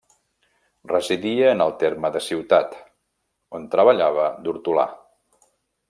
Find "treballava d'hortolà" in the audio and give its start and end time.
3.77-4.89